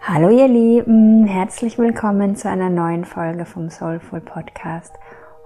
Hallo 0.00 0.30
ihr 0.30 0.48
Lieben, 0.48 1.26
herzlich 1.26 1.76
willkommen 1.76 2.34
zu 2.34 2.48
einer 2.48 2.70
neuen 2.70 3.04
Folge 3.04 3.44
vom 3.44 3.68
Soulful 3.68 4.20
Podcast. 4.20 4.94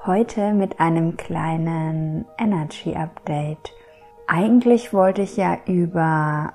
Heute 0.06 0.52
mit 0.52 0.78
einem 0.78 1.16
kleinen 1.16 2.26
Energy 2.38 2.94
Update. 2.94 3.72
Eigentlich 4.28 4.92
wollte 4.92 5.22
ich 5.22 5.36
ja 5.36 5.56
über 5.66 6.52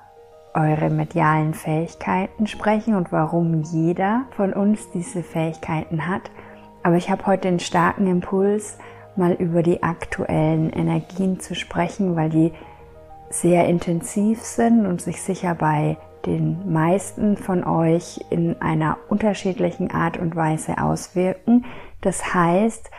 eure 0.54 0.88
medialen 0.88 1.52
Fähigkeiten 1.52 2.46
sprechen 2.46 2.94
und 2.94 3.12
warum 3.12 3.62
jeder 3.62 4.24
von 4.30 4.54
uns 4.54 4.90
diese 4.90 5.22
Fähigkeiten 5.22 6.06
hat. 6.06 6.30
Aber 6.82 6.96
ich 6.96 7.10
habe 7.10 7.26
heute 7.26 7.48
den 7.48 7.60
starken 7.60 8.06
Impuls, 8.06 8.78
mal 9.16 9.32
über 9.32 9.62
die 9.62 9.82
aktuellen 9.82 10.70
Energien 10.70 11.40
zu 11.40 11.54
sprechen, 11.54 12.16
weil 12.16 12.30
die 12.30 12.52
sehr 13.28 13.66
intensiv 13.66 14.42
sind 14.42 14.86
und 14.86 15.02
sich 15.02 15.20
sicher 15.20 15.54
bei 15.54 15.98
den 16.28 16.72
meisten 16.72 17.36
von 17.36 17.64
euch 17.64 18.20
in 18.30 18.60
einer 18.62 18.98
unterschiedlichen 19.08 19.90
Art 19.90 20.16
und 20.18 20.36
Weise 20.36 20.78
auswirken. 20.78 21.64
Das 22.00 22.34
heißt, 22.34 22.90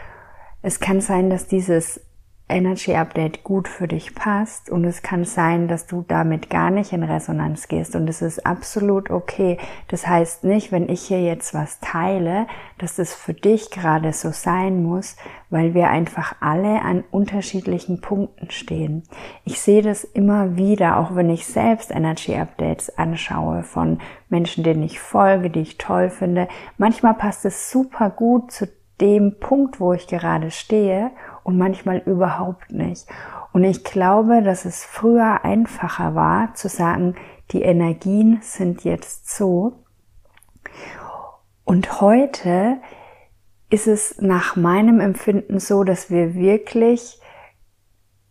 es 0.61 0.79
kann 0.79 0.99
sein, 0.99 1.29
dass 1.29 1.47
dieses 1.47 2.01
Energy 2.49 2.95
Update 2.95 3.43
gut 3.43 3.67
für 3.67 3.87
dich 3.87 4.15
passt 4.15 4.69
und 4.69 4.83
es 4.83 5.01
kann 5.01 5.23
sein, 5.23 5.67
dass 5.67 5.85
du 5.85 6.03
damit 6.07 6.49
gar 6.49 6.71
nicht 6.71 6.91
in 6.91 7.03
Resonanz 7.03 7.67
gehst 7.67 7.95
und 7.95 8.09
es 8.09 8.21
ist 8.21 8.45
absolut 8.45 9.11
okay. 9.11 9.57
Das 9.87 10.07
heißt 10.07 10.43
nicht, 10.43 10.71
wenn 10.71 10.89
ich 10.89 11.01
hier 11.01 11.21
jetzt 11.21 11.53
was 11.53 11.79
teile, 11.79 12.47
dass 12.79 12.95
das 12.95 13.13
für 13.13 13.33
dich 13.33 13.69
gerade 13.69 14.11
so 14.13 14.31
sein 14.31 14.83
muss, 14.83 15.15
weil 15.49 15.73
wir 15.73 15.89
einfach 15.89 16.35
alle 16.39 16.81
an 16.81 17.03
unterschiedlichen 17.11 18.01
Punkten 18.01 18.49
stehen. 18.49 19.03
Ich 19.45 19.61
sehe 19.61 19.81
das 19.81 20.03
immer 20.03 20.57
wieder, 20.57 20.97
auch 20.97 21.15
wenn 21.15 21.29
ich 21.29 21.45
selbst 21.45 21.91
Energy 21.91 22.35
Updates 22.35 22.97
anschaue 22.97 23.63
von 23.63 23.99
Menschen, 24.29 24.63
denen 24.63 24.83
ich 24.83 24.99
folge, 24.99 25.49
die 25.49 25.61
ich 25.61 25.77
toll 25.77 26.09
finde. 26.09 26.47
Manchmal 26.77 27.13
passt 27.13 27.45
es 27.45 27.71
super 27.71 28.09
gut 28.09 28.51
zu 28.51 28.67
dem 29.01 29.39
Punkt, 29.39 29.79
wo 29.79 29.93
ich 29.93 30.07
gerade 30.07 30.51
stehe 30.51 31.11
und 31.43 31.57
manchmal 31.57 31.99
überhaupt 31.99 32.71
nicht. 32.71 33.07
Und 33.51 33.63
ich 33.63 33.83
glaube, 33.83 34.41
dass 34.43 34.65
es 34.65 34.83
früher 34.83 35.43
einfacher 35.43 36.15
war 36.15 36.53
zu 36.53 36.69
sagen, 36.69 37.15
die 37.51 37.61
Energien 37.61 38.39
sind 38.41 38.83
jetzt 38.83 39.35
so. 39.35 39.83
Und 41.63 42.01
heute 42.01 42.77
ist 43.69 43.87
es 43.87 44.19
nach 44.19 44.55
meinem 44.55 44.99
Empfinden 44.99 45.59
so, 45.59 45.83
dass 45.83 46.09
wir 46.09 46.33
wirklich 46.33 47.19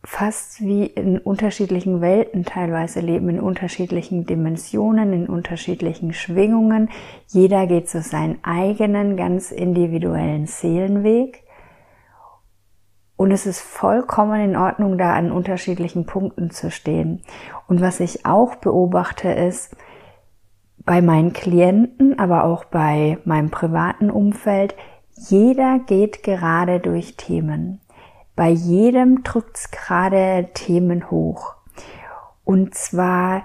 fast 0.08 0.62
wie 0.62 0.86
in 0.86 1.18
unterschiedlichen 1.18 2.00
Welten 2.00 2.46
teilweise 2.46 3.00
leben, 3.00 3.28
in 3.28 3.40
unterschiedlichen 3.40 4.24
Dimensionen, 4.24 5.12
in 5.12 5.26
unterschiedlichen 5.28 6.14
Schwingungen. 6.14 6.88
Jeder 7.26 7.66
geht 7.66 7.90
so 7.90 8.00
seinen 8.00 8.42
eigenen, 8.42 9.18
ganz 9.18 9.52
individuellen 9.52 10.46
Seelenweg. 10.46 11.44
Und 13.16 13.32
es 13.32 13.44
ist 13.44 13.60
vollkommen 13.60 14.40
in 14.40 14.56
Ordnung, 14.56 14.96
da 14.96 15.12
an 15.12 15.30
unterschiedlichen 15.30 16.06
Punkten 16.06 16.50
zu 16.50 16.70
stehen. 16.70 17.22
Und 17.66 17.82
was 17.82 18.00
ich 18.00 18.24
auch 18.24 18.56
beobachte 18.56 19.28
ist, 19.28 19.76
bei 20.86 21.02
meinen 21.02 21.34
Klienten, 21.34 22.18
aber 22.18 22.44
auch 22.44 22.64
bei 22.64 23.18
meinem 23.26 23.50
privaten 23.50 24.10
Umfeld, 24.10 24.74
jeder 25.28 25.80
geht 25.80 26.22
gerade 26.22 26.80
durch 26.80 27.16
Themen. 27.16 27.82
Bei 28.38 28.50
jedem 28.50 29.24
drückt's 29.24 29.72
gerade 29.72 30.50
Themen 30.54 31.10
hoch. 31.10 31.54
Und 32.44 32.72
zwar 32.72 33.42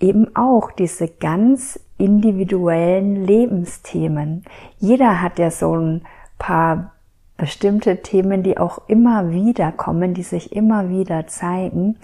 eben 0.00 0.36
auch 0.36 0.70
diese 0.70 1.08
ganz 1.08 1.80
individuellen 1.96 3.24
Lebensthemen. 3.24 4.44
Jeder 4.76 5.22
hat 5.22 5.38
ja 5.38 5.50
so 5.50 5.74
ein 5.74 6.02
paar 6.38 6.92
bestimmte 7.38 8.02
Themen, 8.02 8.42
die 8.42 8.58
auch 8.58 8.80
immer 8.86 9.30
wieder 9.30 9.72
kommen, 9.72 10.12
die 10.12 10.22
sich 10.22 10.54
immer 10.54 10.90
wieder 10.90 11.26
zeigen. 11.26 11.96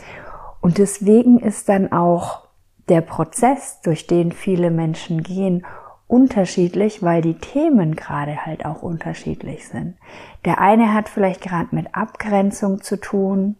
Und 0.62 0.78
deswegen 0.78 1.40
ist 1.40 1.68
dann 1.68 1.92
auch 1.92 2.48
der 2.88 3.02
Prozess, 3.02 3.82
durch 3.82 4.06
den 4.06 4.32
viele 4.32 4.70
Menschen 4.70 5.22
gehen, 5.22 5.66
unterschiedlich, 6.10 7.02
weil 7.02 7.22
die 7.22 7.38
Themen 7.38 7.94
gerade 7.94 8.44
halt 8.44 8.64
auch 8.66 8.82
unterschiedlich 8.82 9.68
sind. 9.68 9.96
Der 10.44 10.60
eine 10.60 10.92
hat 10.92 11.08
vielleicht 11.08 11.40
gerade 11.40 11.74
mit 11.74 11.94
Abgrenzung 11.94 12.82
zu 12.82 13.00
tun. 13.00 13.56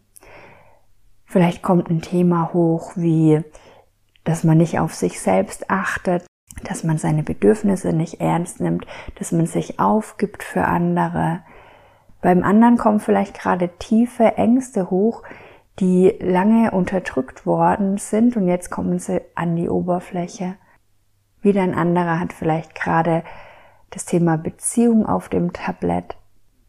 Vielleicht 1.25 1.63
kommt 1.63 1.89
ein 1.89 2.01
Thema 2.01 2.53
hoch 2.53 2.93
wie, 2.95 3.41
dass 4.23 4.43
man 4.43 4.57
nicht 4.57 4.79
auf 4.79 4.93
sich 4.93 5.21
selbst 5.21 5.69
achtet, 5.69 6.25
dass 6.63 6.83
man 6.83 6.97
seine 6.97 7.23
Bedürfnisse 7.23 7.93
nicht 7.93 8.19
ernst 8.19 8.59
nimmt, 8.59 8.85
dass 9.15 9.31
man 9.31 9.45
sich 9.45 9.79
aufgibt 9.79 10.43
für 10.43 10.65
andere. 10.65 11.41
Beim 12.21 12.43
anderen 12.43 12.77
kommen 12.77 12.99
vielleicht 12.99 13.39
gerade 13.39 13.69
tiefe 13.79 14.37
Ängste 14.37 14.89
hoch, 14.91 15.23
die 15.79 16.13
lange 16.19 16.71
unterdrückt 16.71 17.45
worden 17.45 17.97
sind 17.97 18.35
und 18.35 18.47
jetzt 18.47 18.69
kommen 18.69 18.99
sie 18.99 19.21
an 19.35 19.55
die 19.55 19.69
Oberfläche. 19.69 20.55
Wieder 21.41 21.63
ein 21.63 21.75
anderer 21.75 22.19
hat 22.19 22.33
vielleicht 22.33 22.75
gerade 22.75 23.23
das 23.89 24.05
Thema 24.05 24.37
Beziehung 24.37 25.05
auf 25.05 25.29
dem 25.29 25.53
Tablett. 25.53 26.15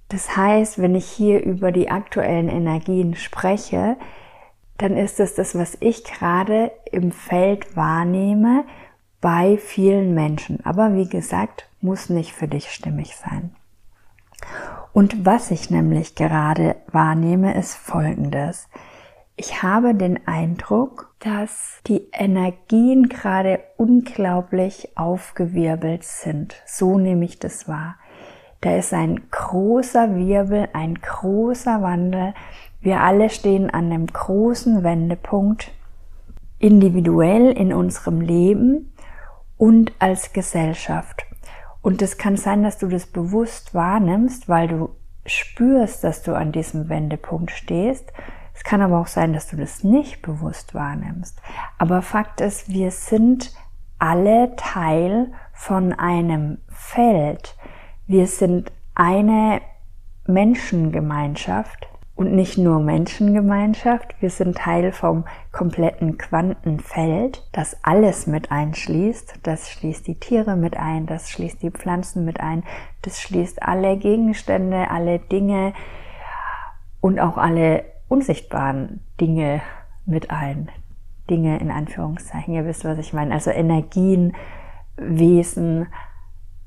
Das 0.09 0.37
heißt, 0.37 0.81
wenn 0.81 0.95
ich 0.95 1.07
hier 1.07 1.43
über 1.43 1.73
die 1.73 1.91
aktuellen 1.91 2.49
Energien 2.49 3.15
spreche, 3.15 3.97
dann 4.79 4.97
ist 4.97 5.21
es 5.21 5.35
das, 5.35 5.55
was 5.55 5.77
ich 5.81 6.05
gerade 6.05 6.73
im 6.91 7.13
Feld 7.13 7.77
wahrnehme 7.77 8.65
bei 9.21 9.57
vielen 9.57 10.13
Menschen. 10.15 10.65
Aber 10.65 10.95
wie 10.95 11.09
gesagt, 11.09 11.69
muss 11.81 12.11
nicht 12.11 12.33
für 12.33 12.49
dich 12.49 12.71
stimmig 12.71 13.17
sein. 13.17 13.55
Und 14.93 15.25
was 15.25 15.51
ich 15.51 15.71
nämlich 15.71 16.15
gerade 16.15 16.77
wahrnehme, 16.91 17.55
ist 17.55 17.75
Folgendes. 17.75 18.69
Ich 19.35 19.63
habe 19.63 19.95
den 19.95 20.27
Eindruck, 20.27 21.15
dass 21.19 21.81
die 21.87 22.09
Energien 22.13 23.09
gerade 23.09 23.61
unglaublich 23.79 24.91
aufgewirbelt 24.95 26.05
sind. 26.05 26.63
So 26.67 26.99
nehme 26.99 27.25
ich 27.25 27.39
das 27.39 27.67
wahr. 27.67 27.97
Da 28.61 28.77
ist 28.77 28.93
ein 28.93 29.31
großer 29.31 30.15
Wirbel, 30.15 30.69
ein 30.75 30.97
großer 30.97 31.81
Wandel. 31.81 32.35
Wir 32.81 33.01
alle 33.01 33.31
stehen 33.31 33.71
an 33.71 33.87
einem 33.87 34.07
großen 34.07 34.85
Wendepunkt, 34.85 35.73
individuell 36.59 37.53
in 37.53 37.73
unserem 37.73 38.21
Leben 38.21 38.93
und 39.57 39.93
als 39.99 40.35
Gesellschaft. 40.35 41.25
Und 41.81 42.03
es 42.03 42.19
kann 42.19 42.37
sein, 42.37 42.63
dass 42.63 42.77
du 42.77 42.87
das 42.87 43.07
bewusst 43.07 43.75
wahrnimmst, 43.75 44.49
weil 44.49 44.69
du 44.69 44.91
spürst, 45.25 46.05
dass 46.05 46.23
du 46.23 46.35
an 46.35 46.53
diesem 46.53 46.91
Wendepunkt 46.91 47.51
stehst 47.51 48.13
es 48.55 48.65
kann 48.65 48.83
aber 48.83 49.01
auch 49.01 49.07
sein, 49.07 49.33
dass 49.33 49.49
du 49.49 49.57
das 49.57 49.83
nicht 49.83 50.23
bewusst 50.23 50.75
wahrnimmst. 50.75 51.41
Aber 51.79 52.03
Fakt 52.03 52.41
ist, 52.41 52.69
wir 52.69 52.91
sind 52.91 53.53
alle 53.99 54.55
Teil 54.57 55.33
von 55.53 55.93
einem 55.93 56.59
Feld. 56.69 57.57
Wir 58.07 58.27
sind 58.27 58.73
eine 58.95 59.61
Menschengemeinschaft 60.27 61.89
und 62.15 62.35
nicht 62.35 62.59
nur 62.59 62.81
Menschengemeinschaft. 62.81 64.15
Wir 64.21 64.31
sind 64.31 64.59
Teil 64.59 64.93
vom 64.93 65.25
kompletten 65.51 66.19
Quantenfeld, 66.19 67.49
das 67.53 67.77
alles 67.83 68.27
mit 68.27 68.53
einschließt. 68.53 69.41
Das 69.43 69.71
schließt 69.71 70.07
die 70.07 70.21
Tiere 70.21 70.57
mit 70.57 70.77
ein, 70.77 71.07
das 71.07 71.31
schließt 71.31 71.63
die 71.63 71.71
Pflanzen 71.71 72.25
mit 72.25 72.41
ein, 72.41 72.65
das 73.03 73.21
schließt 73.21 73.63
alle 73.63 73.97
Gegenstände, 73.97 74.91
alle 74.91 75.21
Dinge 75.21 75.73
und 77.01 77.19
auch 77.19 77.39
alle 77.39 77.85
unsichtbaren 78.13 79.01
Dinge 79.21 79.63
mit 80.05 80.31
ein. 80.31 80.71
Dinge 81.31 81.59
in 81.61 81.71
Anführungszeichen, 81.71 82.53
ihr 82.53 82.67
wisst, 82.67 82.85
was 82.85 82.99
ich 82.99 83.15
meine. 83.15 83.33
Also 83.33 83.51
Energien, 83.51 84.35
Wesen, 84.97 85.87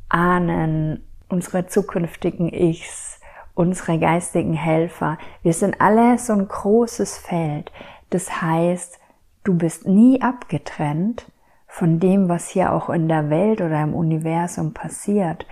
Ahnen, 0.10 1.04
unsere 1.30 1.68
zukünftigen 1.68 2.52
Ichs, 2.52 3.20
unsere 3.54 4.00
geistigen 4.00 4.54
Helfer. 4.54 5.20
Wir 5.44 5.54
sind 5.54 5.80
alle 5.82 6.18
so 6.18 6.34
ein 6.34 6.48
großes 6.48 7.20
Feld. 7.20 7.72
Das 8.10 8.42
heißt, 8.42 9.00
du 9.44 9.56
bist 9.56 9.88
nie 9.88 10.22
abgetrennt 10.24 11.32
von 11.68 12.00
dem, 12.00 12.28
was 12.28 12.50
hier 12.50 12.74
auch 12.74 12.90
in 12.90 13.08
der 13.08 13.30
Welt 13.30 13.62
oder 13.62 13.84
im 13.84 13.94
Universum 13.94 14.74
passiert. 14.74 15.46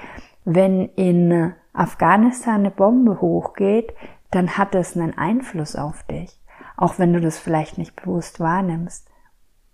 Wenn 0.44 0.90
in 0.96 1.54
Afghanistan 1.72 2.62
eine 2.62 2.72
Bombe 2.72 3.22
hochgeht, 3.22 3.94
dann 4.36 4.58
hat 4.58 4.74
es 4.76 4.98
einen 4.98 5.18
Einfluss 5.18 5.76
auf 5.76 6.04
dich, 6.04 6.40
auch 6.76 6.98
wenn 6.98 7.14
du 7.14 7.22
das 7.22 7.38
vielleicht 7.38 7.78
nicht 7.78 7.96
bewusst 7.96 8.40
wahrnimmst. 8.40 9.08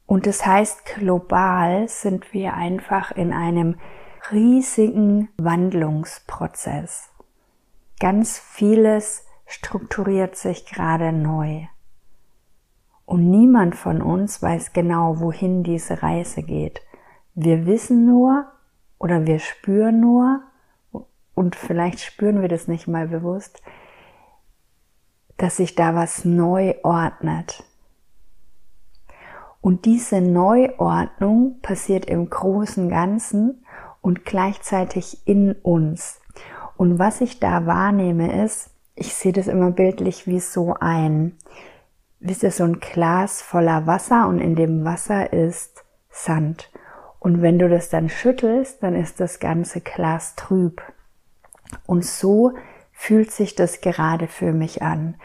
Und 0.06 0.26
das 0.26 0.46
heißt, 0.46 0.86
global 0.96 1.88
sind 1.88 2.34
wir 2.34 2.56
einfach 2.56 3.12
in 3.12 3.32
einem 3.32 3.78
riesigen 4.32 5.30
Wandlungsprozess. 5.38 7.10
Ganz 8.00 8.40
vieles 8.40 9.26
strukturiert 9.46 10.36
sich 10.36 10.66
gerade 10.66 11.14
neu. 11.14 11.66
Und 13.06 13.30
niemand 13.30 13.76
von 13.76 14.02
uns 14.02 14.42
weiß 14.42 14.74
genau, 14.74 15.20
wohin 15.20 15.64
diese 15.64 16.04
Reise 16.04 16.44
geht. 16.44 16.82
Wir 17.34 17.66
wissen 17.66 18.06
nur 18.06 18.46
oder 19.00 19.26
wir 19.26 19.40
spüren 19.40 20.00
nur, 20.00 20.42
und 21.34 21.56
vielleicht 21.56 22.02
spüren 22.02 22.42
wir 22.42 22.50
das 22.50 22.68
nicht 22.68 22.88
mal 22.88 23.08
bewusst, 23.08 23.64
dass 25.40 25.58
sich 25.58 25.74
da 25.74 25.96
was 25.96 26.26
neu 26.26 26.76
ordnet. 26.84 27.64
Und 29.62 29.86
diese 29.86 30.22
Neuordnung 30.22 31.60
passiert 31.62 32.06
im 32.06 32.30
großen 32.30 32.90
Ganzen 32.90 33.66
und 34.02 34.26
gleichzeitig 34.26 35.28
in 35.28 35.54
uns. 35.54 36.22
Und 36.78 37.00
was 37.00 37.22
ich 37.22 37.40
da 37.40 37.66
wahrnehme 37.66 38.44
ist, 38.44 38.70
ich 38.96 39.14
sehe 39.16 39.34
das 39.34 39.48
immer 39.48 39.72
bildlich 39.72 40.28
wie 40.28 40.40
so 40.40 40.76
ein, 40.80 41.38
wisst 42.20 42.44
ihr, 42.44 42.52
so 42.52 42.66
ein 42.66 42.80
Glas 42.80 43.42
voller 43.42 43.88
Wasser 43.88 44.28
und 44.28 44.40
in 44.40 44.56
dem 44.56 44.86
Wasser 44.86 45.32
ist 45.34 45.84
Sand. 46.10 46.70
Und 47.20 47.42
wenn 47.42 47.60
du 47.60 47.70
das 47.70 47.90
dann 47.90 48.10
schüttelst, 48.10 48.84
dann 48.84 48.96
ist 48.96 49.20
das 49.20 49.40
ganze 49.40 49.82
Glas 49.82 50.36
trüb. 50.36 50.82
Und 51.86 52.06
so 52.06 52.54
fühlt 53.00 53.32
sich 53.32 53.56
das 53.56 53.80
gerade 53.80 54.28
für 54.28 54.52
mich 54.52 54.82
an, 54.82 55.16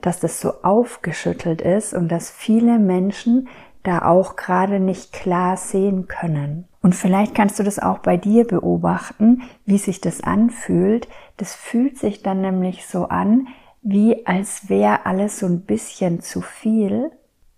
dass 0.00 0.18
das 0.18 0.40
so 0.40 0.62
aufgeschüttelt 0.62 1.60
ist 1.60 1.92
und 1.92 2.08
dass 2.10 2.30
viele 2.30 2.78
Menschen 2.78 3.48
da 3.82 4.06
auch 4.06 4.34
gerade 4.34 4.80
nicht 4.80 5.12
klar 5.12 5.58
sehen 5.58 6.08
können. 6.08 6.66
Und 6.80 6.94
vielleicht 6.94 7.34
kannst 7.34 7.58
du 7.58 7.62
das 7.62 7.78
auch 7.78 7.98
bei 7.98 8.16
dir 8.16 8.46
beobachten, 8.46 9.42
wie 9.66 9.76
sich 9.76 10.00
das 10.00 10.22
anfühlt. 10.22 11.06
Das 11.36 11.54
fühlt 11.54 11.98
sich 11.98 12.22
dann 12.22 12.40
nämlich 12.40 12.86
so 12.86 13.04
an, 13.08 13.48
wie 13.82 14.26
als 14.26 14.70
wäre 14.70 15.04
alles 15.04 15.38
so 15.38 15.46
ein 15.46 15.60
bisschen 15.60 16.20
zu 16.22 16.40
viel 16.40 17.10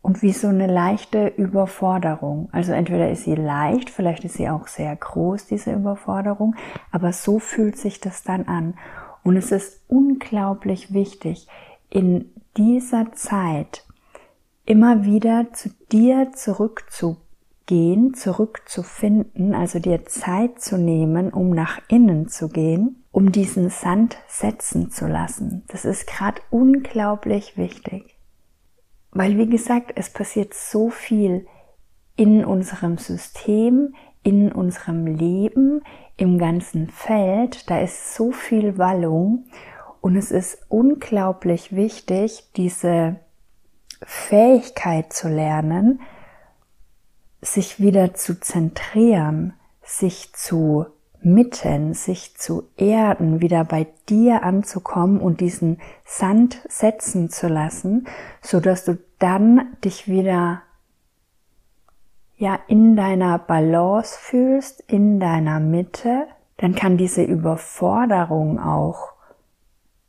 und 0.03 0.21
wie 0.21 0.33
so 0.33 0.49
eine 0.49 0.67
leichte 0.67 1.29
Überforderung. 1.29 2.49
Also 2.51 2.73
entweder 2.73 3.09
ist 3.09 3.23
sie 3.23 3.37
leicht, 3.37 3.89
vielleicht 3.89 4.25
ist 4.25 4.35
sie 4.35 4.51
auch 4.51 4.67
sehr 4.67 4.97
groß, 4.97 5.47
diese 5.47 5.73
Überforderung, 5.73 6.57
aber 6.91 7.13
so 7.13 7.39
fühlt 7.39 7.79
sich 7.79 8.01
das 8.01 8.25
dann 8.25 8.49
an. 8.49 8.75
Und 9.23 9.37
es 9.37 9.53
ist 9.53 9.83
unglaublich 9.89 10.93
wichtig, 10.93 11.47
in 11.89 12.31
dieser 12.57 13.13
Zeit 13.13 13.85
immer 14.65 15.05
wieder 15.05 15.53
zu 15.53 15.71
dir 15.91 16.33
zurückzugehen, 16.33 18.15
zurückzufinden, 18.15 19.55
also 19.55 19.79
dir 19.79 20.05
Zeit 20.07 20.61
zu 20.61 20.79
nehmen, 20.79 21.33
um 21.33 21.51
nach 21.51 21.81
innen 21.89 22.29
zu 22.29 22.49
gehen, 22.49 23.05
um 23.13 23.33
diesen 23.33 23.71
Sand 23.71 24.17
setzen 24.29 24.91
zu 24.91 25.07
lassen. 25.07 25.65
Das 25.69 25.85
ist 25.85 26.07
gerade 26.07 26.41
unglaublich 26.51 27.57
wichtig. 27.57 28.17
Weil, 29.13 29.37
wie 29.39 29.49
gesagt, 29.49 29.93
es 29.97 30.11
passiert 30.11 30.55
so 30.55 30.89
viel 30.89 31.47
in 32.15 32.45
unserem 32.45 32.99
System, 32.99 33.95
in 34.23 34.53
unserem 34.53 35.07
Leben, 35.07 35.83
im 36.17 36.39
ganzen 36.39 36.89
Feld. 36.89 37.71
Da 37.71 37.81
ist 37.81 38.15
so 38.15 38.33
viel 38.33 38.79
Wallung 38.79 39.47
und 40.01 40.17
es 40.17 40.31
ist 40.31 40.59
unglaublich 40.69 41.75
wichtig, 41.75 42.51
diese 42.57 43.17
Fähigkeit 44.03 45.13
zu 45.13 45.29
lernen, 45.29 46.01
sich 47.43 47.81
wieder 47.81 48.15
zu 48.15 48.39
zentrieren, 48.41 49.55
sich 49.83 50.33
zu 50.35 50.87
mitten, 51.23 51.95
sich 51.95 52.37
zu 52.37 52.65
erden, 52.77 53.41
wieder 53.41 53.65
bei 53.65 53.87
dir 54.09 54.43
anzukommen 54.43 55.21
und 55.21 55.41
diesen 55.41 55.79
Sand 56.05 56.61
setzen 56.69 57.29
zu 57.29 57.49
lassen, 57.49 58.07
so 58.41 58.61
dass 58.61 58.85
du 58.85 58.99
dann 59.19 59.77
dich 59.85 60.09
wieder 60.09 60.63
ja 62.41 62.59
in 62.69 62.97
deiner 62.97 63.39
Balance 63.39 64.19
fühlst, 64.19 64.83
in 64.89 65.21
deiner 65.21 65.61
Mitte, 65.61 66.27
dann 66.57 66.75
kann 66.75 66.97
diese 66.97 67.23
Überforderung 67.23 68.59
auch 68.59 69.13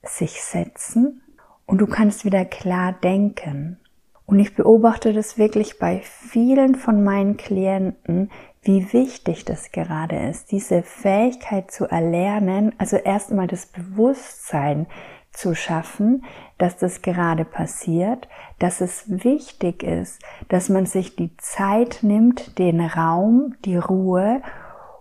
sich 0.01 0.41
setzen 0.41 1.21
und 1.65 1.79
du 1.79 1.87
kannst 1.87 2.23
wieder 2.23 2.45
klar 2.45 2.93
denken. 2.93 3.79
Und 4.25 4.39
ich 4.39 4.55
beobachte 4.55 5.11
das 5.11 5.37
wirklich 5.37 5.77
bei 5.77 5.99
vielen 6.03 6.75
von 6.75 7.03
meinen 7.03 7.35
Klienten, 7.35 8.31
wie 8.61 8.93
wichtig 8.93 9.43
das 9.43 9.73
gerade 9.73 10.15
ist, 10.29 10.51
diese 10.51 10.83
Fähigkeit 10.83 11.69
zu 11.69 11.85
erlernen, 11.85 12.73
also 12.77 12.95
erstmal 12.95 13.47
das 13.47 13.65
Bewusstsein 13.65 14.87
zu 15.31 15.55
schaffen, 15.55 16.25
dass 16.57 16.77
das 16.77 17.01
gerade 17.01 17.45
passiert, 17.45 18.27
dass 18.59 18.81
es 18.81 19.05
wichtig 19.07 19.83
ist, 19.83 20.21
dass 20.49 20.69
man 20.69 20.85
sich 20.85 21.15
die 21.15 21.35
Zeit 21.37 21.99
nimmt, 22.01 22.57
den 22.59 22.81
Raum, 22.81 23.55
die 23.65 23.77
Ruhe, 23.77 24.41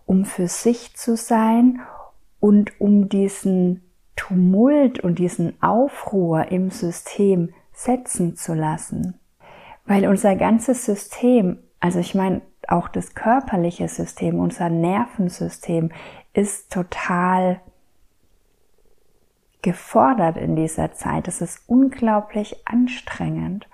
um 0.07 0.25
für 0.25 0.49
sich 0.49 0.97
zu 0.97 1.17
sein 1.17 1.81
und 2.39 2.81
um 2.81 3.09
diesen 3.09 3.83
Tumult 4.17 5.01
und 5.01 5.19
diesen 5.19 5.61
Aufruhr 5.63 6.51
im 6.51 6.71
System 6.71 7.51
setzen 7.73 8.37
zu 8.37 8.55
lassen. 8.55 9.19
Weil 9.87 10.07
unser 10.07 10.37
ganzes 10.37 10.85
System, 10.85 11.59
also 11.81 11.99
ich 11.99 12.15
meine, 12.15 12.43
auch 12.69 12.89
das 12.89 13.15
körperliche 13.15 13.89
System, 13.89 14.39
unser 14.39 14.69
Nervensystem 14.69 15.91
ist 16.33 16.71
total 16.71 17.61
gefordert 19.63 20.37
in 20.37 20.57
dieser 20.57 20.93
Zeit. 20.93 21.29
Es 21.29 21.41
ist 21.41 21.63
unglaublich 21.67 22.67
anstrengend. 22.67 23.69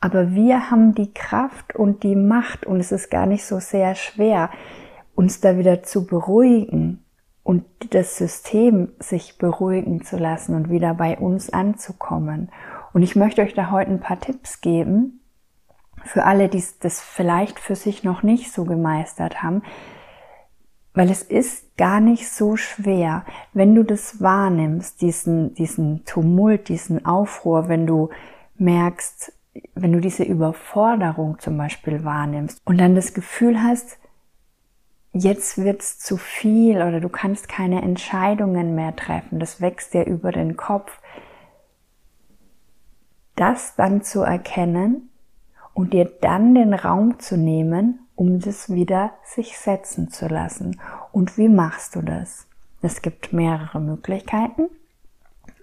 Aber 0.00 0.32
wir 0.32 0.70
haben 0.70 0.94
die 0.94 1.12
Kraft 1.12 1.76
und 1.76 2.02
die 2.02 2.16
Macht 2.16 2.66
und 2.66 2.80
es 2.80 2.90
ist 2.90 3.10
gar 3.10 3.26
nicht 3.26 3.44
so 3.44 3.60
sehr 3.60 3.94
schwer, 3.94 4.50
uns 5.14 5.40
da 5.40 5.56
wieder 5.58 5.82
zu 5.82 6.06
beruhigen 6.06 7.04
und 7.44 7.64
das 7.90 8.16
System 8.16 8.92
sich 8.98 9.38
beruhigen 9.38 10.02
zu 10.02 10.16
lassen 10.16 10.54
und 10.54 10.70
wieder 10.70 10.94
bei 10.94 11.18
uns 11.18 11.50
anzukommen. 11.50 12.50
Und 12.92 13.02
ich 13.02 13.16
möchte 13.16 13.42
euch 13.42 13.54
da 13.54 13.70
heute 13.70 13.90
ein 13.90 14.00
paar 14.00 14.20
Tipps 14.20 14.60
geben, 14.60 15.20
für 16.04 16.24
alle, 16.24 16.48
die 16.48 16.62
das 16.80 17.00
vielleicht 17.00 17.60
für 17.60 17.76
sich 17.76 18.02
noch 18.02 18.22
nicht 18.22 18.52
so 18.52 18.64
gemeistert 18.64 19.42
haben, 19.42 19.62
weil 20.94 21.10
es 21.10 21.22
ist 21.22 21.76
gar 21.76 22.00
nicht 22.00 22.28
so 22.28 22.56
schwer, 22.56 23.24
wenn 23.52 23.74
du 23.74 23.82
das 23.82 24.20
wahrnimmst, 24.20 25.00
diesen, 25.00 25.54
diesen 25.54 26.04
Tumult, 26.04 26.68
diesen 26.68 27.06
Aufruhr, 27.06 27.68
wenn 27.68 27.86
du 27.86 28.10
merkst, 28.56 29.32
wenn 29.74 29.92
du 29.92 30.00
diese 30.00 30.24
Überforderung 30.24 31.38
zum 31.38 31.56
Beispiel 31.56 32.04
wahrnimmst 32.04 32.60
und 32.64 32.78
dann 32.78 32.94
das 32.94 33.14
Gefühl 33.14 33.62
hast, 33.62 33.98
jetzt 35.12 35.58
wird's 35.58 35.98
zu 35.98 36.16
viel 36.16 36.76
oder 36.76 37.00
du 37.00 37.08
kannst 37.08 37.48
keine 37.48 37.82
Entscheidungen 37.82 38.74
mehr 38.74 38.94
treffen, 38.96 39.40
das 39.40 39.60
wächst 39.60 39.94
dir 39.94 40.04
über 40.04 40.32
den 40.32 40.56
Kopf, 40.56 41.00
das 43.34 43.76
dann 43.76 44.02
zu 44.02 44.22
erkennen 44.22 45.10
und 45.74 45.94
dir 45.94 46.04
dann 46.20 46.54
den 46.54 46.74
Raum 46.74 47.18
zu 47.18 47.36
nehmen, 47.36 48.01
um 48.16 48.40
das 48.40 48.70
wieder 48.70 49.12
sich 49.24 49.58
setzen 49.58 50.10
zu 50.10 50.28
lassen. 50.28 50.80
Und 51.12 51.38
wie 51.38 51.48
machst 51.48 51.94
du 51.96 52.02
das? 52.02 52.46
Es 52.82 53.02
gibt 53.02 53.32
mehrere 53.32 53.80
Möglichkeiten. 53.80 54.68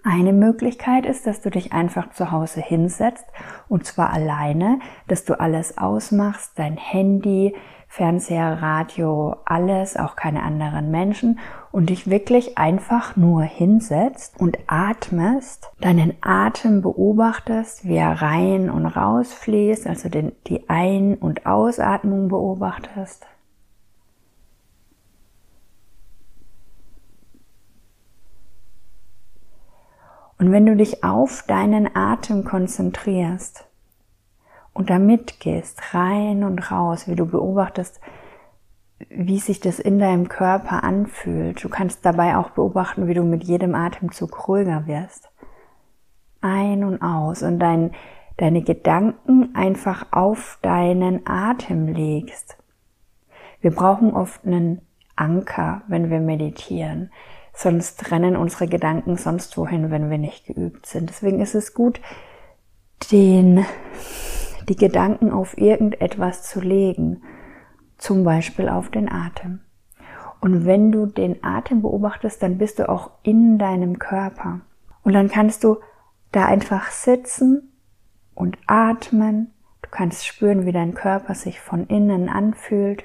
Eine 0.02 0.32
Möglichkeit 0.32 1.04
ist, 1.04 1.26
dass 1.26 1.42
du 1.42 1.50
dich 1.50 1.72
einfach 1.72 2.10
zu 2.12 2.30
Hause 2.30 2.62
hinsetzt 2.62 3.26
und 3.68 3.84
zwar 3.84 4.10
alleine, 4.10 4.78
dass 5.08 5.24
du 5.26 5.38
alles 5.38 5.76
ausmachst, 5.76 6.52
dein 6.56 6.78
Handy, 6.78 7.54
Fernseher, 7.92 8.62
Radio, 8.62 9.34
alles, 9.44 9.96
auch 9.96 10.14
keine 10.14 10.44
anderen 10.44 10.92
Menschen 10.92 11.40
und 11.72 11.90
dich 11.90 12.08
wirklich 12.08 12.56
einfach 12.56 13.16
nur 13.16 13.42
hinsetzt 13.42 14.38
und 14.38 14.58
atmest, 14.68 15.72
deinen 15.80 16.14
Atem 16.20 16.82
beobachtest, 16.82 17.84
wie 17.84 17.96
er 17.96 18.22
rein 18.22 18.70
und 18.70 18.86
raus 18.86 19.32
fließt, 19.32 19.88
also 19.88 20.08
den, 20.08 20.30
die 20.46 20.70
Ein- 20.70 21.16
und 21.16 21.46
Ausatmung 21.46 22.28
beobachtest. 22.28 23.26
Und 30.38 30.52
wenn 30.52 30.64
du 30.64 30.76
dich 30.76 31.02
auf 31.02 31.42
deinen 31.48 31.96
Atem 31.96 32.44
konzentrierst, 32.44 33.66
und 34.72 34.90
da 34.90 34.98
mitgehst, 34.98 35.94
rein 35.94 36.44
und 36.44 36.70
raus, 36.70 37.08
wie 37.08 37.16
du 37.16 37.26
beobachtest, 37.26 38.00
wie 39.08 39.38
sich 39.38 39.60
das 39.60 39.78
in 39.78 39.98
deinem 39.98 40.28
Körper 40.28 40.84
anfühlt. 40.84 41.62
Du 41.62 41.68
kannst 41.68 42.04
dabei 42.04 42.36
auch 42.36 42.50
beobachten, 42.50 43.06
wie 43.06 43.14
du 43.14 43.22
mit 43.22 43.44
jedem 43.44 43.74
Atemzug 43.74 44.48
ruhiger 44.48 44.86
wirst. 44.86 45.30
Ein 46.40 46.84
und 46.84 47.02
aus 47.02 47.42
und 47.42 47.58
dein, 47.58 47.92
deine 48.36 48.62
Gedanken 48.62 49.54
einfach 49.54 50.06
auf 50.12 50.58
deinen 50.62 51.26
Atem 51.26 51.88
legst. 51.88 52.56
Wir 53.60 53.74
brauchen 53.74 54.12
oft 54.12 54.44
einen 54.46 54.80
Anker, 55.16 55.82
wenn 55.88 56.10
wir 56.10 56.20
meditieren. 56.20 57.10
Sonst 57.52 58.10
rennen 58.10 58.36
unsere 58.36 58.68
Gedanken 58.68 59.16
sonst 59.16 59.56
wohin, 59.58 59.90
wenn 59.90 60.08
wir 60.08 60.18
nicht 60.18 60.46
geübt 60.46 60.86
sind. 60.86 61.10
Deswegen 61.10 61.40
ist 61.40 61.54
es 61.54 61.74
gut, 61.74 62.00
den 63.12 63.64
die 64.70 64.76
Gedanken 64.76 65.32
auf 65.32 65.58
irgendetwas 65.58 66.44
zu 66.44 66.60
legen. 66.60 67.22
zum 67.98 68.24
Beispiel 68.24 68.70
auf 68.70 68.88
den 68.88 69.12
Atem. 69.12 69.60
Und 70.40 70.64
wenn 70.64 70.90
du 70.90 71.04
den 71.04 71.44
Atem 71.44 71.82
beobachtest, 71.82 72.42
dann 72.42 72.56
bist 72.56 72.78
du 72.78 72.88
auch 72.88 73.10
in 73.22 73.58
deinem 73.58 73.98
Körper. 73.98 74.62
Und 75.02 75.12
dann 75.12 75.28
kannst 75.28 75.64
du 75.64 75.76
da 76.32 76.46
einfach 76.46 76.90
sitzen 76.90 77.74
und 78.34 78.56
atmen. 78.66 79.52
Du 79.82 79.90
kannst 79.90 80.26
spüren, 80.26 80.64
wie 80.64 80.72
dein 80.72 80.94
Körper 80.94 81.34
sich 81.34 81.60
von 81.60 81.86
innen 81.88 82.30
anfühlt, 82.30 83.04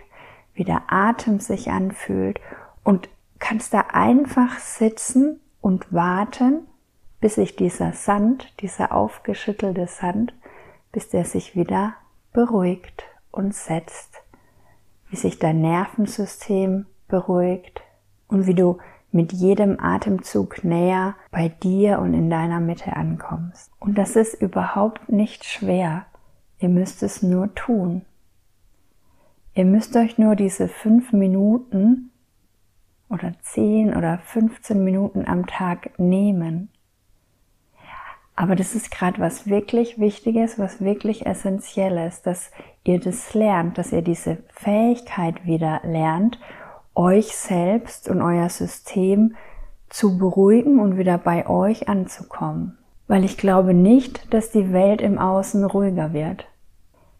wie 0.53 0.63
der 0.63 0.83
Atem 0.87 1.41
sich 1.41 1.69
anfühlt 1.71 2.39
und 2.85 3.09
kannst 3.39 3.73
da 3.73 3.87
einfach 3.91 4.59
sitzen 4.59 5.41
und 5.59 5.91
warten, 5.91 6.67
bis 7.19 7.35
sich 7.35 7.57
dieser 7.57 7.91
Sand, 7.91 8.61
dieser 8.61 8.93
aufgeschüttelte 8.93 9.87
Sand, 9.87 10.33
bis 10.95 11.09
der 11.09 11.25
sich 11.25 11.57
wieder 11.57 11.95
beruhigt 12.31 13.03
und 13.29 13.53
setzt, 13.53 14.23
wie 15.09 15.17
sich 15.17 15.39
dein 15.39 15.59
Nervensystem 15.59 16.85
beruhigt 17.09 17.81
und 18.29 18.47
wie 18.47 18.53
du 18.53 18.77
mit 19.11 19.33
jedem 19.33 19.77
Atemzug 19.77 20.63
näher 20.63 21.15
bei 21.31 21.49
dir 21.49 21.99
und 21.99 22.13
in 22.13 22.29
deiner 22.29 22.61
Mitte 22.61 22.95
ankommst. 22.95 23.73
Und 23.81 23.97
das 23.97 24.15
ist 24.15 24.41
überhaupt 24.41 25.11
nicht 25.11 25.43
schwer. 25.43 26.05
Ihr 26.59 26.69
müsst 26.69 27.03
es 27.03 27.21
nur 27.21 27.53
tun. 27.55 28.05
Ihr 29.53 29.65
müsst 29.65 29.97
euch 29.97 30.17
nur 30.17 30.37
diese 30.37 30.69
fünf 30.69 31.11
Minuten 31.11 32.09
oder 33.09 33.33
zehn 33.41 33.93
oder 33.97 34.19
15 34.19 34.81
Minuten 34.81 35.25
am 35.27 35.45
Tag 35.45 35.99
nehmen. 35.99 36.69
Aber 38.35 38.55
das 38.55 38.75
ist 38.75 38.91
gerade 38.91 39.19
was 39.19 39.47
wirklich 39.47 39.97
Wichtiges, 39.97 40.59
was 40.59 40.81
wirklich 40.81 41.25
Essentielles, 41.25 42.21
dass 42.21 42.51
ihr 42.83 42.99
das 42.99 43.33
lernt, 43.33 43.77
dass 43.77 43.93
ihr 43.93 44.01
diese 44.01 44.39
Fähigkeit 44.49 45.45
wieder 45.45 45.81
lernt 45.83 46.37
euch 46.95 47.35
selbst 47.35 48.09
und 48.09 48.21
euer 48.21 48.49
System 48.49 49.35
zu 49.89 50.17
beruhigen 50.17 50.79
und 50.79 50.97
wieder 50.97 51.17
bei 51.17 51.47
euch 51.47 51.89
anzukommen. 51.89 52.77
Weil 53.07 53.23
ich 53.23 53.37
glaube 53.37 53.73
nicht, 53.73 54.33
dass 54.33 54.51
die 54.51 54.73
Welt 54.73 55.01
im 55.01 55.19
Außen 55.19 55.63
ruhiger 55.65 56.13
wird. 56.13 56.47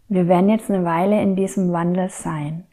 Wir 0.08 0.26
werden 0.26 0.48
jetzt 0.50 0.70
eine 0.70 0.84
Weile 0.84 1.20
in 1.20 1.36
diesem 1.36 1.72
Wandel 1.72 2.08
sein. 2.08 2.64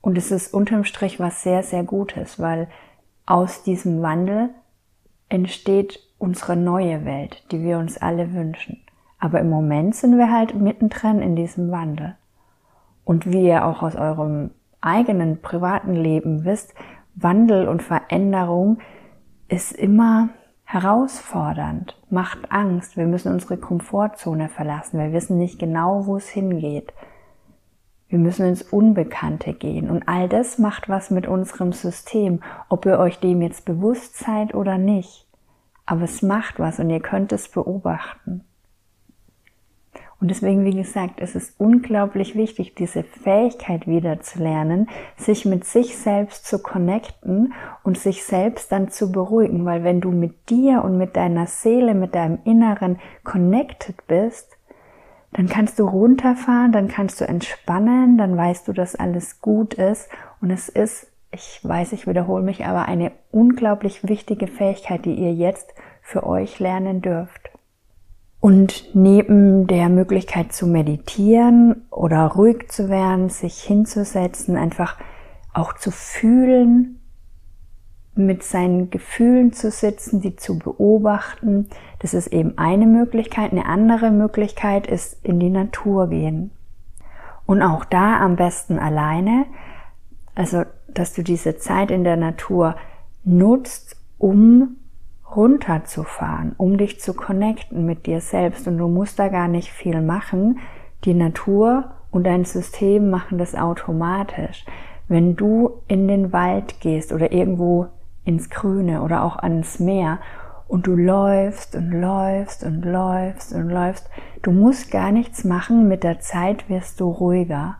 Und 0.00 0.16
es 0.16 0.30
ist 0.30 0.54
unterm 0.54 0.84
Strich 0.84 1.18
was 1.18 1.42
sehr, 1.42 1.62
sehr 1.62 1.82
Gutes, 1.82 2.38
weil 2.38 2.68
aus 3.24 3.64
diesem 3.64 4.02
Wandel 4.02 4.50
entsteht 5.28 6.05
unsere 6.18 6.56
neue 6.56 7.04
Welt, 7.04 7.44
die 7.50 7.62
wir 7.62 7.78
uns 7.78 7.98
alle 7.98 8.32
wünschen. 8.32 8.80
Aber 9.18 9.40
im 9.40 9.50
Moment 9.50 9.94
sind 9.94 10.18
wir 10.18 10.30
halt 10.30 10.54
mittendrin 10.54 11.20
in 11.20 11.36
diesem 11.36 11.70
Wandel. 11.70 12.16
Und 13.04 13.30
wie 13.30 13.46
ihr 13.46 13.64
auch 13.64 13.82
aus 13.82 13.96
eurem 13.96 14.50
eigenen 14.80 15.40
privaten 15.40 15.94
Leben 15.94 16.44
wisst, 16.44 16.74
Wandel 17.14 17.66
und 17.68 17.82
Veränderung 17.82 18.78
ist 19.48 19.72
immer 19.72 20.28
herausfordernd, 20.64 21.96
macht 22.10 22.50
Angst. 22.50 22.96
Wir 22.96 23.06
müssen 23.06 23.32
unsere 23.32 23.56
Komfortzone 23.56 24.48
verlassen. 24.48 24.98
Wir 24.98 25.12
wissen 25.12 25.38
nicht 25.38 25.58
genau, 25.58 26.06
wo 26.06 26.16
es 26.16 26.28
hingeht. 26.28 26.92
Wir 28.08 28.18
müssen 28.18 28.46
ins 28.46 28.62
Unbekannte 28.62 29.52
gehen. 29.52 29.90
Und 29.90 30.08
all 30.08 30.28
das 30.28 30.58
macht 30.58 30.88
was 30.88 31.10
mit 31.10 31.26
unserem 31.26 31.72
System, 31.72 32.40
ob 32.68 32.86
ihr 32.86 32.98
euch 32.98 33.18
dem 33.18 33.42
jetzt 33.42 33.64
bewusst 33.64 34.18
seid 34.18 34.54
oder 34.54 34.78
nicht. 34.78 35.25
Aber 35.86 36.02
es 36.02 36.20
macht 36.20 36.58
was 36.58 36.78
und 36.80 36.90
ihr 36.90 37.00
könnt 37.00 37.32
es 37.32 37.48
beobachten. 37.48 38.44
Und 40.18 40.30
deswegen, 40.30 40.64
wie 40.64 40.74
gesagt, 40.74 41.20
es 41.20 41.34
ist 41.34 41.60
unglaublich 41.60 42.34
wichtig, 42.34 42.74
diese 42.74 43.04
Fähigkeit 43.04 43.86
wieder 43.86 44.20
zu 44.20 44.42
lernen, 44.42 44.88
sich 45.16 45.44
mit 45.44 45.64
sich 45.64 45.98
selbst 45.98 46.46
zu 46.46 46.58
connecten 46.58 47.52
und 47.82 47.98
sich 47.98 48.24
selbst 48.24 48.72
dann 48.72 48.88
zu 48.88 49.12
beruhigen, 49.12 49.66
weil 49.66 49.84
wenn 49.84 50.00
du 50.00 50.10
mit 50.10 50.48
dir 50.48 50.82
und 50.82 50.96
mit 50.96 51.16
deiner 51.16 51.46
Seele, 51.46 51.94
mit 51.94 52.14
deinem 52.14 52.38
Inneren 52.44 52.98
connected 53.24 54.06
bist, 54.06 54.56
dann 55.32 55.48
kannst 55.48 55.78
du 55.78 55.86
runterfahren, 55.86 56.72
dann 56.72 56.88
kannst 56.88 57.20
du 57.20 57.28
entspannen, 57.28 58.16
dann 58.16 58.38
weißt 58.38 58.66
du, 58.68 58.72
dass 58.72 58.96
alles 58.96 59.42
gut 59.42 59.74
ist 59.74 60.08
und 60.40 60.50
es 60.50 60.70
ist, 60.70 61.12
ich 61.36 61.60
weiß, 61.62 61.92
ich 61.92 62.06
wiederhole 62.06 62.42
mich, 62.42 62.64
aber 62.64 62.86
eine 62.86 63.12
unglaublich 63.30 64.08
wichtige 64.08 64.46
Fähigkeit, 64.46 65.04
die 65.04 65.14
ihr 65.14 65.34
jetzt 65.34 65.74
für 66.00 66.26
euch 66.26 66.58
lernen 66.58 67.02
dürft. 67.02 67.50
Und 68.40 68.94
neben 68.94 69.66
der 69.66 69.88
Möglichkeit 69.88 70.52
zu 70.52 70.66
meditieren 70.66 71.86
oder 71.90 72.26
ruhig 72.26 72.68
zu 72.68 72.88
werden, 72.88 73.28
sich 73.28 73.62
hinzusetzen, 73.62 74.56
einfach 74.56 74.96
auch 75.52 75.74
zu 75.74 75.90
fühlen, 75.90 77.00
mit 78.14 78.42
seinen 78.42 78.88
Gefühlen 78.88 79.52
zu 79.52 79.70
sitzen, 79.70 80.22
die 80.22 80.36
zu 80.36 80.58
beobachten, 80.58 81.68
das 81.98 82.14
ist 82.14 82.28
eben 82.28 82.56
eine 82.56 82.86
Möglichkeit. 82.86 83.52
Eine 83.52 83.66
andere 83.66 84.10
Möglichkeit 84.10 84.86
ist 84.86 85.22
in 85.22 85.38
die 85.38 85.50
Natur 85.50 86.08
gehen. 86.08 86.50
Und 87.44 87.60
auch 87.60 87.84
da 87.84 88.20
am 88.20 88.36
besten 88.36 88.78
alleine, 88.78 89.44
also 90.36 90.64
dass 90.86 91.12
du 91.14 91.22
diese 91.22 91.56
Zeit 91.56 91.90
in 91.90 92.04
der 92.04 92.16
Natur 92.16 92.76
nutzt, 93.24 93.96
um 94.18 94.76
runterzufahren, 95.34 96.54
um 96.56 96.78
dich 96.78 97.00
zu 97.00 97.12
connecten 97.12 97.84
mit 97.84 98.06
dir 98.06 98.20
selbst. 98.20 98.68
Und 98.68 98.78
du 98.78 98.86
musst 98.86 99.18
da 99.18 99.28
gar 99.28 99.48
nicht 99.48 99.70
viel 99.70 100.00
machen. 100.00 100.60
Die 101.04 101.14
Natur 101.14 101.90
und 102.10 102.24
dein 102.24 102.44
System 102.44 103.10
machen 103.10 103.38
das 103.38 103.54
automatisch. 103.54 104.64
Wenn 105.08 105.36
du 105.36 105.82
in 105.88 106.06
den 106.06 106.32
Wald 106.32 106.80
gehst 106.80 107.12
oder 107.12 107.32
irgendwo 107.32 107.88
ins 108.24 108.50
Grüne 108.50 109.02
oder 109.02 109.24
auch 109.24 109.36
ans 109.36 109.78
Meer 109.78 110.18
und 110.68 110.86
du 110.86 110.96
läufst 110.96 111.76
und 111.76 111.90
läufst 111.90 112.64
und 112.64 112.82
läufst 112.84 113.52
und 113.52 113.68
läufst, 113.68 114.08
du 114.42 114.52
musst 114.52 114.90
gar 114.90 115.12
nichts 115.12 115.44
machen, 115.44 115.88
mit 115.88 116.02
der 116.02 116.20
Zeit 116.20 116.68
wirst 116.68 117.00
du 117.00 117.10
ruhiger. 117.10 117.76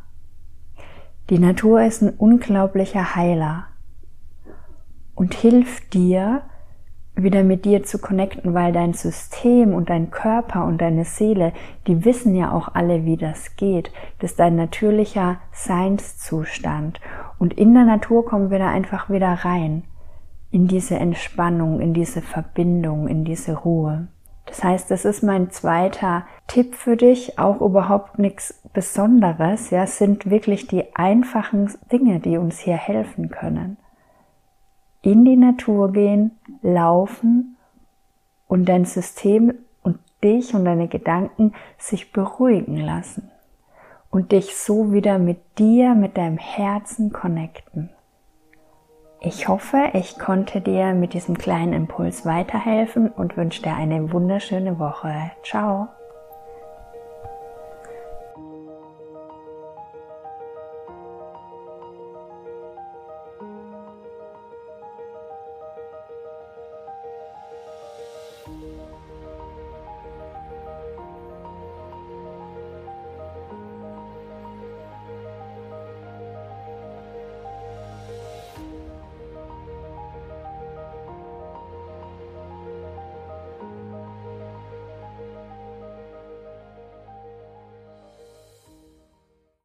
Die 1.29 1.41
Natur 1.41 1.83
ist 1.83 2.03
ein 2.03 2.11
unglaublicher 2.11 3.17
Heiler 3.17 3.67
und 5.17 5.35
hilft 5.35 5.93
dir, 5.93 6.43
wieder 7.17 7.43
mit 7.43 7.65
dir 7.65 7.83
zu 7.83 7.99
connecten, 7.99 8.55
weil 8.55 8.73
dein 8.73 8.93
System 8.93 9.75
und 9.75 9.91
dein 9.91 10.13
Körper 10.13 10.65
und 10.67 10.81
deine 10.81 11.05
Seele, 11.05 11.53
die 11.89 12.05
wissen 12.05 12.37
ja 12.37 12.53
auch 12.53 12.77
alle, 12.77 13.05
wie 13.07 13.17
das 13.17 13.57
geht. 13.57 13.91
Das 14.21 14.33
ist 14.33 14.39
dein 14.39 14.55
natürlicher 14.55 15.39
Seinszustand. 15.51 17.01
Und 17.41 17.55
in 17.55 17.75
der 17.75 17.87
Natur 17.87 18.25
kommen 18.25 18.53
wir 18.53 18.61
da 18.61 18.69
einfach 18.69 19.11
wieder 19.11 19.33
rein. 19.33 19.83
In 20.53 20.69
diese 20.69 20.95
Entspannung, 20.95 21.81
in 21.81 21.93
diese 21.93 22.23
Verbindung, 22.23 23.09
in 23.09 23.25
diese 23.25 23.55
Ruhe. 23.55 24.07
Das 24.47 24.63
heißt, 24.63 24.91
das 24.91 25.05
ist 25.05 25.23
mein 25.23 25.51
zweiter 25.51 26.25
Tipp 26.47 26.75
für 26.75 26.97
dich, 26.97 27.39
auch 27.39 27.61
überhaupt 27.61 28.19
nichts 28.19 28.63
Besonderes, 28.73 29.71
ja, 29.71 29.87
sind 29.87 30.31
wirklich 30.31 30.67
die 30.67 30.95
einfachen 30.95 31.73
Dinge, 31.91 32.21
die 32.21 32.39
uns 32.39 32.59
hier 32.59 32.77
helfen 32.77 33.31
können 33.31 33.77
in 35.07 35.25
die 35.25 35.37
Natur 35.37 35.93
gehen, 35.93 36.33
laufen 36.63 37.57
und 38.49 38.69
dein 38.69 38.85
System 38.85 39.55
und 39.85 40.01
dich 40.25 40.53
und 40.53 40.65
deine 40.65 40.89
Gedanken 40.89 41.53
sich 41.79 42.11
beruhigen 42.11 42.77
lassen 42.77 43.31
und 44.11 44.33
dich 44.33 44.57
so 44.57 44.93
wieder 44.93 45.21
mit 45.21 45.59
dir, 45.59 45.95
mit 45.95 46.17
deinem 46.17 46.39
Herzen 46.39 47.13
connecten. 47.13 47.91
Ich 49.27 49.49
hoffe, 49.49 49.91
ich 49.93 50.21
konnte 50.21 50.61
dir 50.61 50.95
mit 50.95 51.13
diesem 51.13 51.37
kleinen 51.37 51.73
Impuls 51.73 52.25
weiterhelfen 52.25 53.09
und 53.09 53.37
wünsche 53.37 53.61
dir 53.61 53.75
eine 53.75 54.13
wunderschöne 54.13 54.79
Woche. 54.79 55.33
Ciao! 55.43 55.89